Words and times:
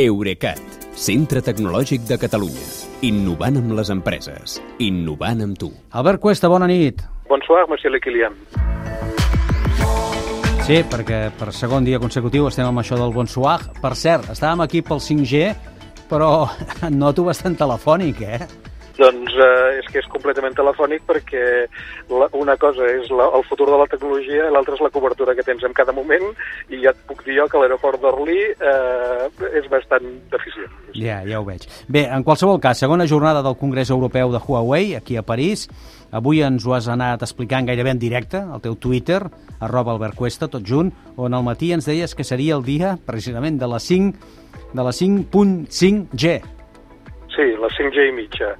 Eurecat, 0.00 0.60
centre 0.96 1.42
tecnològic 1.44 2.06
de 2.08 2.16
Catalunya. 2.16 2.62
Innovant 3.04 3.58
amb 3.60 3.74
les 3.76 3.90
empreses. 3.92 4.54
Innovant 4.80 5.42
amb 5.44 5.58
tu. 5.60 5.68
Albert 5.92 6.22
Cuesta, 6.22 6.48
bona 6.48 6.68
nit. 6.70 7.02
Bonsoir, 7.28 7.66
monsieur 7.68 7.92
Le 7.92 8.00
Kilian. 8.00 8.38
Sí, 10.64 10.80
perquè 10.88 11.20
per 11.36 11.50
segon 11.52 11.84
dia 11.84 12.00
consecutiu 12.00 12.48
estem 12.48 12.68
amb 12.70 12.80
això 12.80 12.96
del 12.96 13.12
bonsoir. 13.12 13.58
Per 13.82 13.92
cert, 13.98 14.30
estàvem 14.32 14.64
aquí 14.64 14.80
pel 14.86 15.04
5G, 15.04 15.44
però 16.08 16.48
noto 17.02 17.26
bastant 17.28 17.58
telefònic, 17.60 18.24
eh? 18.24 18.69
Doncs 19.00 19.34
eh, 19.34 19.80
és 19.80 19.88
que 19.90 20.00
és 20.02 20.08
completament 20.12 20.54
telefònic 20.56 21.04
perquè 21.08 21.44
la, 22.12 22.28
una 22.36 22.56
cosa 22.60 22.86
és 22.90 23.10
la, 23.14 23.30
el 23.38 23.44
futur 23.48 23.70
de 23.70 23.78
la 23.80 23.88
tecnologia 23.90 24.48
i 24.48 24.52
l'altra 24.52 24.76
és 24.76 24.82
la 24.84 24.92
cobertura 24.92 25.34
que 25.38 25.44
tens 25.46 25.64
en 25.66 25.76
cada 25.76 25.94
moment 25.96 26.26
i 26.68 26.82
ja 26.84 26.92
et 26.92 27.00
puc 27.08 27.24
dir 27.26 27.38
jo 27.38 27.46
que 27.50 27.62
l'aeroport 27.62 28.02
d'Orly 28.02 28.40
eh, 28.52 29.28
és 29.60 29.70
bastant 29.72 30.06
deficient. 30.32 30.74
Ja, 30.96 31.20
ja 31.26 31.40
ho 31.40 31.46
veig. 31.46 31.66
Bé, 31.88 32.04
en 32.10 32.26
qualsevol 32.26 32.60
cas, 32.62 32.82
segona 32.82 33.08
jornada 33.08 33.44
del 33.46 33.56
Congrés 33.60 33.90
Europeu 33.90 34.32
de 34.34 34.42
Huawei, 34.42 34.94
aquí 34.98 35.16
a 35.16 35.24
París. 35.26 35.68
Avui 36.10 36.42
ens 36.42 36.66
ho 36.66 36.74
has 36.74 36.88
anat 36.90 37.22
explicant 37.22 37.68
gairebé 37.68 37.94
en 37.94 38.02
directe, 38.02 38.40
al 38.42 38.62
teu 38.64 38.74
Twitter, 38.74 39.22
arroba 39.62 39.94
Albert 39.94 40.18
Cuesta, 40.18 40.50
tot 40.50 40.66
junt, 40.66 40.90
on 41.16 41.36
al 41.36 41.46
matí 41.46 41.70
ens 41.72 41.86
deies 41.86 42.16
que 42.18 42.26
seria 42.26 42.58
el 42.58 42.66
dia, 42.66 42.96
precisament, 43.06 43.60
de 43.60 43.70
la 43.70 43.78
5 43.78 44.38
de 44.72 44.82
la 44.82 44.90
5.5G. 44.90 46.59
Sí, 47.40 47.54
la 47.56 47.70
5G 47.72 48.02
i 48.10 48.12
mitja. 48.12 48.50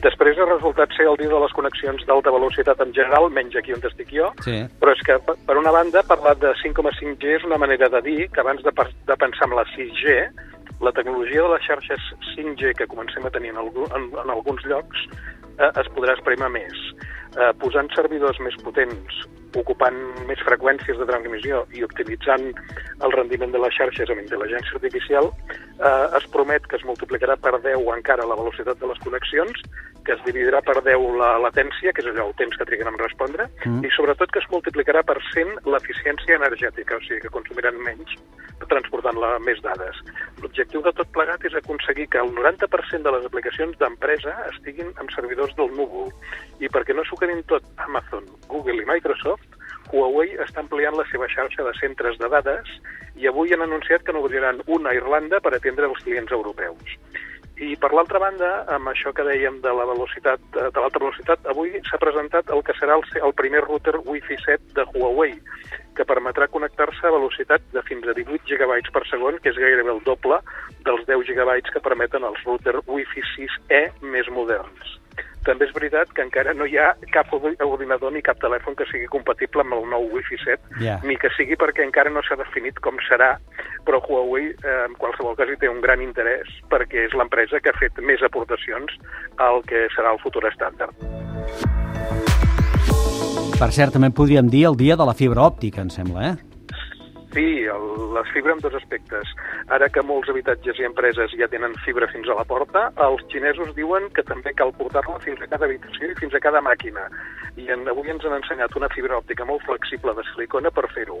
Després 0.00 0.38
ha 0.40 0.46
resultat 0.48 0.94
ser 0.96 1.04
el 1.10 1.18
dia 1.20 1.28
de 1.28 1.40
les 1.42 1.52
connexions 1.52 2.06
d'alta 2.08 2.32
velocitat 2.32 2.80
en 2.80 2.94
general, 2.96 3.28
menys 3.36 3.58
aquí 3.60 3.74
on 3.76 3.82
estic 3.84 4.08
jo, 4.16 4.30
Sí. 4.46 4.54
però 4.80 4.94
és 4.96 5.02
que, 5.04 5.18
per 5.46 5.58
una 5.60 5.70
banda, 5.74 6.02
parlar 6.08 6.38
de 6.40 6.54
5,5G 6.62 7.36
és 7.36 7.44
una 7.44 7.58
manera 7.60 7.90
de 7.92 8.00
dir 8.00 8.30
que 8.32 8.40
abans 8.40 8.62
de, 8.64 8.72
de 8.72 9.16
pensar 9.20 9.48
en 9.50 9.56
la 9.56 9.66
6G, 9.76 10.30
la 10.80 10.92
tecnologia 10.96 11.42
de 11.42 11.52
les 11.52 11.66
xarxes 11.68 12.00
5G 12.32 12.72
que 12.78 12.86
comencem 12.86 13.26
a 13.26 13.30
tenir 13.30 13.50
en, 13.50 13.58
algú, 13.58 13.84
en, 13.94 14.08
en 14.24 14.30
alguns 14.30 14.64
llocs 14.64 15.04
eh, 15.58 15.68
es 15.76 15.92
podrà 15.92 16.16
exprimir 16.16 16.48
més. 16.48 16.78
Eh, 17.38 17.52
posant 17.62 17.86
servidors 17.94 18.40
més 18.42 18.56
potents, 18.64 19.20
ocupant 19.58 19.96
més 20.26 20.40
freqüències 20.46 20.98
de 20.98 21.06
transmissió 21.06 21.60
i 21.74 21.84
optimitzant 21.86 22.48
el 23.06 23.14
rendiment 23.14 23.52
de 23.54 23.60
les 23.62 23.74
xarxes 23.74 24.10
amb 24.10 24.22
intel·ligència 24.22 24.74
artificial, 24.78 25.30
eh, 25.78 26.06
es 26.18 26.26
promet 26.34 26.66
que 26.66 26.78
es 26.78 26.86
multiplicarà 26.86 27.36
per 27.38 27.56
10 27.62 27.86
encara 27.94 28.26
la 28.26 28.38
velocitat 28.38 28.82
de 28.82 28.90
les 28.90 28.98
connexions, 29.06 29.62
que 30.04 30.14
es 30.16 30.22
dividirà 30.26 30.62
per 30.66 30.80
10 30.82 31.06
la 31.20 31.32
latència, 31.38 31.92
que 31.92 32.02
és 32.02 32.10
allò 32.10 32.28
el 32.28 32.36
temps 32.40 32.56
que 32.56 32.66
triguen 32.66 32.88
en 32.88 32.98
respondre, 32.98 33.46
Mm. 33.64 33.84
i 33.84 33.90
sobretot 33.94 34.30
que 34.32 34.40
es 34.40 34.50
multiplicarà 34.50 35.02
per 35.04 35.18
100 35.32 35.60
l'eficiència 35.66 36.36
energètica, 36.36 36.96
o 36.96 37.00
sigui 37.06 37.20
que 37.20 37.34
consumiran 37.38 37.78
menys 37.78 38.16
transportant 38.68 39.18
la 39.18 39.38
més 39.38 39.60
dades. 39.62 39.96
L'objectiu 40.40 40.80
de 40.84 40.92
tot 40.96 41.08
plegat 41.12 41.44
és 41.44 41.54
aconseguir 41.58 42.06
que 42.12 42.20
el 42.22 42.30
90% 42.36 43.04
de 43.04 43.12
les 43.16 43.26
aplicacions 43.28 43.76
d'empresa 43.80 44.32
estiguin 44.50 44.92
amb 44.96 45.12
servidors 45.12 45.52
del 45.58 45.72
núvol. 45.76 46.08
I 46.64 46.70
perquè 46.72 46.96
no 46.96 47.04
s'ho 47.04 47.18
quedin 47.20 47.42
tot 47.50 47.66
Amazon, 47.88 48.28
Google 48.48 48.80
i 48.80 48.88
Microsoft, 48.88 49.58
Huawei 49.90 50.36
està 50.44 50.62
ampliant 50.62 50.96
la 50.96 51.06
seva 51.10 51.28
xarxa 51.28 51.66
de 51.66 51.74
centres 51.80 52.18
de 52.20 52.30
dades 52.32 52.68
i 53.20 53.26
avui 53.28 53.52
han 53.52 53.64
anunciat 53.66 54.04
que 54.06 54.14
n'obriran 54.14 54.62
una 54.66 54.92
a 54.92 54.96
Irlanda 54.96 55.40
per 55.44 55.52
atendre 55.56 55.90
els 55.90 56.00
clients 56.06 56.32
europeus. 56.32 56.96
I 57.60 57.74
per 57.76 57.90
l'altra 57.92 58.20
banda, 58.22 58.50
amb 58.72 58.88
això 58.88 59.12
que 59.12 59.24
dèiem 59.26 59.58
de 59.60 59.72
la 59.76 59.84
velocitat, 59.90 60.40
de 60.54 60.70
l'alta 60.80 61.02
velocitat, 61.02 61.44
avui 61.52 61.74
s'ha 61.90 62.00
presentat 62.00 62.48
el 62.54 62.62
que 62.64 62.72
serà 62.78 62.96
el, 62.96 63.04
el 63.20 63.34
primer 63.36 63.60
router 63.66 63.98
Wi-Fi 63.98 64.38
7 64.46 64.72
de 64.78 64.86
Huawei, 64.94 65.34
que 65.96 66.06
permetrà 66.08 66.48
velocitat 67.12 67.62
de 67.74 67.82
fins 67.88 68.06
a 68.08 68.14
18 68.16 68.46
gigabytes 68.48 68.92
per 68.94 69.04
segon, 69.10 69.38
que 69.42 69.50
és 69.50 69.58
gairebé 69.58 69.90
el 69.92 70.02
doble 70.06 70.40
dels 70.86 71.04
10 71.06 71.26
gigabytes 71.28 71.72
que 71.74 71.80
permeten 71.84 72.24
els 72.24 72.40
routers 72.46 72.82
Wi-Fi 72.86 73.22
6E 73.36 73.82
més 74.02 74.28
moderns. 74.30 74.96
També 75.44 75.64
és 75.64 75.72
veritat 75.72 76.10
que 76.12 76.20
encara 76.22 76.52
no 76.52 76.66
hi 76.68 76.76
ha 76.76 76.90
cap 77.14 77.30
ordi- 77.32 77.56
ordinador 77.64 78.12
ni 78.12 78.20
cap 78.22 78.36
telèfon 78.42 78.74
que 78.76 78.84
sigui 78.90 79.06
compatible 79.08 79.62
amb 79.64 79.72
el 79.78 79.86
nou 79.88 80.04
Wi-Fi 80.12 80.36
7, 80.44 80.82
Ja. 80.84 80.98
ni 81.02 81.16
que 81.16 81.30
sigui 81.36 81.56
perquè 81.56 81.82
encara 81.82 82.10
no 82.12 82.20
s'ha 82.22 82.36
definit 82.36 82.76
com 82.84 82.96
serà, 83.08 83.38
però 83.86 84.02
Huawei 84.04 84.50
eh, 84.52 84.84
en 84.84 84.94
qualsevol 85.00 85.36
cas 85.36 85.48
hi 85.48 85.56
té 85.56 85.68
un 85.72 85.80
gran 85.80 86.02
interès 86.04 86.46
perquè 86.68 87.06
és 87.08 87.14
l'empresa 87.16 87.58
que 87.60 87.70
ha 87.72 87.78
fet 87.80 87.96
més 88.04 88.20
aportacions 88.22 88.92
al 89.38 89.62
que 89.64 89.86
serà 89.96 90.12
el 90.12 90.20
futur 90.20 90.44
estàndard. 90.44 90.92
Per 93.60 93.68
cert, 93.76 93.92
també 93.92 94.08
podríem 94.16 94.48
dir 94.48 94.66
el 94.70 94.76
dia 94.76 94.96
de 94.96 95.04
la 95.04 95.12
fibra 95.16 95.42
òptica, 95.48 95.82
em 95.84 95.90
sembla, 95.92 96.30
eh? 96.30 96.36
Sí, 97.32 97.62
el, 97.62 98.14
les 98.14 98.28
fibra 98.34 98.54
en 98.54 98.58
dos 98.58 98.74
aspectes. 98.74 99.28
Ara 99.70 99.86
que 99.94 100.02
molts 100.02 100.30
habitatges 100.32 100.80
i 100.80 100.86
empreses 100.88 101.30
ja 101.38 101.46
tenen 101.52 101.76
fibra 101.84 102.08
fins 102.10 102.26
a 102.26 102.34
la 102.34 102.42
porta, 102.42 102.88
els 103.06 103.22
xinesos 103.30 103.70
diuen 103.76 104.08
que 104.16 104.24
també 104.26 104.50
cal 104.58 104.72
portar-la 104.74 105.20
fins 105.22 105.38
a 105.38 105.46
cada 105.52 105.68
habitació 105.68 106.10
i 106.10 106.16
fins 106.18 106.34
a 106.34 106.40
cada 106.42 106.62
màquina. 106.66 107.04
I 107.54 107.68
en, 107.70 107.86
avui 107.92 108.10
ens 108.10 108.26
han 108.26 108.34
ensenyat 108.34 108.74
una 108.74 108.90
fibra 108.90 109.20
òptica 109.20 109.46
molt 109.46 109.62
flexible 109.68 110.16
de 110.18 110.26
silicona 110.32 110.74
per 110.74 110.88
fer-ho. 110.90 111.20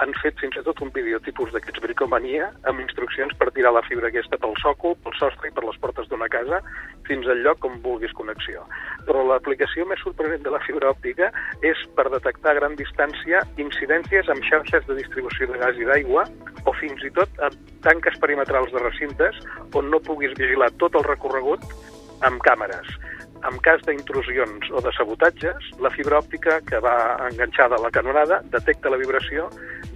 Han 0.00 0.16
fet 0.22 0.40
fins 0.40 0.56
i 0.56 0.64
tot 0.64 0.80
un 0.80 0.94
vídeo 0.96 1.20
tipus 1.28 1.52
d'aquests 1.52 1.84
bricomania 1.84 2.48
amb 2.70 2.80
instruccions 2.80 3.36
per 3.36 3.50
tirar 3.52 3.74
la 3.76 3.84
fibra 3.84 4.08
aquesta 4.08 4.40
pel 4.40 4.56
sòcol, 4.64 4.96
pel 5.04 5.18
sostre 5.20 5.50
i 5.50 5.52
per 5.52 5.66
les 5.66 5.76
portes 5.84 6.08
d'una 6.08 6.30
casa 6.32 6.62
fins 7.04 7.28
al 7.28 7.44
lloc 7.44 7.68
on 7.68 7.80
vulguis 7.84 8.16
connexió. 8.16 8.64
Però 9.10 9.24
l'aplicació 9.26 9.82
més 9.90 9.98
sorprenent 10.04 10.44
de 10.44 10.52
la 10.54 10.60
fibra 10.62 10.92
òptica 10.94 11.32
és 11.66 11.80
per 11.96 12.06
detectar 12.14 12.52
a 12.52 12.58
gran 12.60 12.76
distància 12.78 13.40
incidències 13.58 14.30
amb 14.30 14.44
xarxes 14.46 14.86
de 14.86 14.94
distribució 15.00 15.48
de 15.50 15.58
gas 15.58 15.80
i 15.82 15.88
d'aigua 15.88 16.28
o 16.70 16.74
fins 16.78 17.02
i 17.02 17.10
tot 17.16 17.42
amb 17.42 17.72
tanques 17.82 18.20
perimetrals 18.22 18.70
de 18.70 18.84
recintes 18.84 19.40
on 19.74 19.90
no 19.90 19.98
puguis 20.06 20.36
vigilar 20.38 20.70
tot 20.78 20.94
el 20.94 21.08
recorregut 21.08 21.66
amb 22.28 22.38
càmeres. 22.46 22.86
En 23.48 23.56
cas 23.64 23.80
d'intrusions 23.86 24.68
o 24.76 24.82
de 24.84 24.90
sabotatges, 24.92 25.70
la 25.80 25.88
fibra 25.94 26.18
òptica 26.20 26.58
que 26.66 26.76
va 26.84 27.16
enganxada 27.30 27.78
a 27.78 27.80
la 27.80 27.90
canonada 27.90 28.42
detecta 28.52 28.90
la 28.92 28.98
vibració 29.00 29.46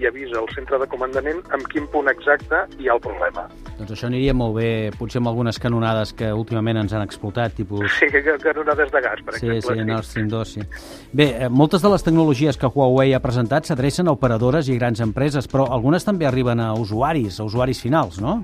i 0.00 0.06
avisa 0.08 0.40
el 0.40 0.48
centre 0.54 0.78
de 0.80 0.86
comandament 0.88 1.42
amb 1.52 1.66
quin 1.68 1.84
punt 1.92 2.08
exacte 2.08 2.62
hi 2.80 2.88
ha 2.88 2.96
el 2.96 3.02
problema. 3.04 3.44
Doncs 3.76 3.92
això 3.92 4.08
aniria 4.08 4.32
molt 4.34 4.56
bé, 4.56 4.70
potser 4.96 5.20
amb 5.20 5.28
algunes 5.28 5.58
canonades 5.60 6.14
que 6.16 6.32
últimament 6.32 6.80
ens 6.80 6.94
han 6.96 7.04
explotat, 7.04 7.54
tipus... 7.58 7.84
Sí, 7.98 8.08
canonades 8.42 8.90
de 8.90 9.04
gas, 9.04 9.20
per 9.26 9.36
Sí, 9.36 9.50
exemple. 9.50 9.76
sí, 9.82 9.86
Nord 9.92 10.08
Stream 10.08 10.28
2, 10.32 10.48
sí. 10.56 10.66
Bé, 11.12 11.28
eh, 11.44 11.48
moltes 11.50 11.82
de 11.84 11.92
les 11.92 12.02
tecnologies 12.06 12.56
que 12.56 12.66
Huawei 12.70 13.12
ha 13.14 13.20
presentat 13.20 13.68
s'adrecen 13.68 14.08
a 14.08 14.16
operadores 14.16 14.68
i 14.72 14.78
grans 14.78 15.04
empreses, 15.04 15.50
però 15.50 15.68
algunes 15.70 16.04
també 16.06 16.26
arriben 16.26 16.60
a 16.64 16.72
usuaris, 16.74 17.40
a 17.40 17.44
usuaris 17.44 17.82
finals, 17.82 18.20
no? 18.24 18.40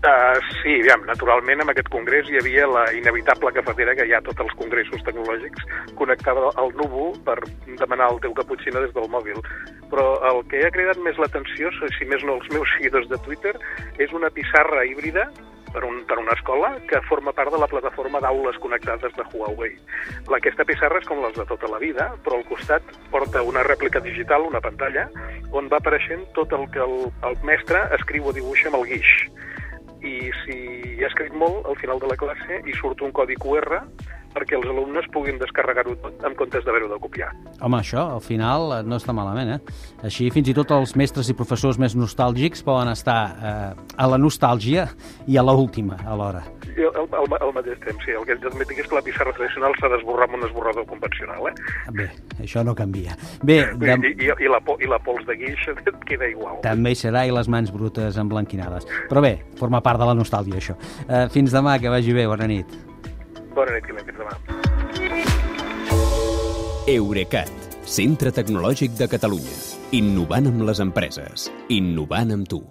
Uh, 0.00 0.38
sí, 0.62 0.78
aviam, 0.80 1.02
naturalment 1.04 1.60
en 1.60 1.70
aquest 1.72 1.90
congrés 1.92 2.28
hi 2.30 2.38
havia 2.40 2.64
la 2.70 2.86
inevitable 2.96 3.50
cafetera 3.52 3.92
que 3.98 4.06
hi 4.08 4.14
ha 4.14 4.20
a 4.22 4.24
tots 4.24 4.40
els 4.40 4.54
congressos 4.56 5.02
tecnològics 5.04 5.66
connectada 5.98 6.48
al 6.62 6.72
núvol 6.78 7.12
per 7.26 7.36
demanar 7.82 8.08
el 8.14 8.20
teu 8.24 8.32
caputxino 8.38 8.80
des 8.80 8.94
del 8.96 9.10
mòbil. 9.12 9.42
Però 9.92 10.06
el 10.30 10.40
que 10.48 10.62
ha 10.64 10.72
cridat 10.72 11.02
més 11.04 11.20
l'atenció, 11.20 11.68
si 11.98 12.08
més 12.08 12.24
no 12.24 12.38
els 12.38 12.48
meus 12.54 12.72
seguidors 12.78 13.10
de 13.12 13.20
Twitter, 13.26 13.52
és 13.98 14.16
una 14.16 14.32
pissarra 14.32 14.86
híbrida 14.88 15.26
per, 15.74 15.84
un, 15.84 16.00
per 16.08 16.16
una 16.22 16.32
escola 16.38 16.72
que 16.88 17.02
forma 17.10 17.36
part 17.36 17.52
de 17.52 17.60
la 17.60 17.68
plataforma 17.68 18.24
d'aules 18.24 18.56
connectades 18.64 19.12
de 19.18 19.28
Huawei. 19.34 19.76
Aquesta 20.40 20.64
pissarra 20.64 21.04
és 21.04 21.12
com 21.12 21.20
les 21.20 21.36
de 21.36 21.44
tota 21.50 21.68
la 21.68 21.82
vida, 21.82 22.08
però 22.24 22.40
al 22.40 22.48
costat 22.48 22.88
porta 23.12 23.44
una 23.44 23.66
rèplica 23.68 24.00
digital, 24.00 24.48
una 24.48 24.64
pantalla, 24.64 25.10
on 25.52 25.68
va 25.68 25.76
apareixent 25.82 26.24
tot 26.40 26.56
el 26.56 26.66
que 26.72 26.80
el, 26.80 27.10
el 27.28 27.40
mestre 27.44 27.84
escriu 28.00 28.30
o 28.30 28.36
dibuixa 28.36 28.72
amb 28.72 28.80
el 28.80 28.88
guix 28.94 29.14
i 30.02 30.30
si 30.42 30.58
ha 31.02 31.08
escrit 31.08 31.34
molt, 31.36 31.66
al 31.68 31.76
final 31.80 32.00
de 32.00 32.08
la 32.10 32.16
classe 32.20 32.60
hi 32.64 32.74
surt 32.78 33.02
un 33.04 33.12
codi 33.12 33.36
QR 33.40 33.82
perquè 34.34 34.56
els 34.58 34.68
alumnes 34.70 35.06
puguin 35.14 35.38
descarregar-ho 35.40 35.96
tot 36.02 36.24
en 36.26 36.36
comptes 36.38 36.64
d'haver-ho 36.66 36.90
de 36.92 36.98
copiar. 37.02 37.30
Home, 37.60 37.80
això, 37.80 38.06
al 38.16 38.22
final, 38.24 38.76
eh, 38.78 38.82
no 38.86 38.98
està 39.00 39.14
malament, 39.16 39.56
eh? 39.56 39.58
Així, 40.06 40.30
fins 40.34 40.48
i 40.50 40.54
tot 40.56 40.70
els 40.76 40.94
mestres 40.96 41.30
i 41.30 41.36
professors 41.36 41.78
més 41.82 41.96
nostàlgics 41.98 42.64
poden 42.66 42.92
estar 42.92 43.20
eh, 43.30 43.94
a 43.96 44.08
la 44.10 44.18
nostàlgia 44.20 44.88
i 45.26 45.38
a 45.38 45.44
l'última, 45.46 45.98
alhora. 46.06 46.44
I 46.70 46.86
al, 46.86 47.08
al, 47.18 47.36
al 47.40 47.54
mateix 47.56 47.80
temps, 47.84 48.04
sí, 48.06 48.14
el 48.14 48.26
que 48.28 48.36
dic 48.40 48.78
és 48.84 48.88
que 48.88 48.98
la 48.98 49.04
pissarra 49.04 49.34
tradicional 49.36 49.74
s'ha 49.80 49.90
d'esborrar 49.92 50.28
amb 50.28 50.38
un 50.40 50.46
esborrador 50.48 50.86
convencional, 50.90 51.50
eh? 51.50 51.54
Bé, 51.96 52.08
això 52.40 52.64
no 52.66 52.74
canvia. 52.78 53.16
Bé, 53.42 53.62
de... 53.80 53.96
I, 53.96 54.14
i, 54.14 54.30
i, 54.30 54.50
la, 54.50 54.60
I 54.78 54.90
la 54.90 55.00
pols 55.04 55.26
de 55.28 55.36
guix 55.40 55.66
queda 56.08 56.28
igual. 56.30 56.60
també 56.64 56.94
hi 56.94 56.98
serà 56.98 57.26
i 57.26 57.34
les 57.34 57.48
mans 57.50 57.72
brutes 57.74 58.16
emblanquinades. 58.20 58.86
Però 59.10 59.22
bé, 59.24 59.36
forma 59.58 59.82
part 59.84 60.00
de 60.00 60.08
la 60.08 60.16
nostàlgia, 60.18 60.60
això. 60.60 60.78
Eh, 61.08 61.26
fins 61.34 61.52
demà, 61.54 61.78
que 61.82 61.92
vagi 61.92 62.14
bé, 62.16 62.26
bona 62.30 62.48
nit. 62.50 62.89
Bona 63.54 63.74
nit, 63.74 63.86
fins 64.06 64.18
demà. 64.20 64.34
Eurecat, 66.90 67.50
centre 67.84 68.32
tecnològic 68.34 68.94
de 68.98 69.10
Catalunya. 69.10 69.56
Innovant 69.98 70.50
amb 70.52 70.66
les 70.68 70.82
empreses. 70.82 71.50
Innovant 71.80 72.36
amb 72.36 72.50
tu. 72.50 72.62